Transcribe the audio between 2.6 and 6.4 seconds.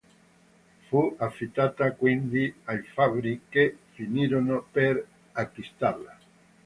ai Fabbri, che finirono per acquistarla.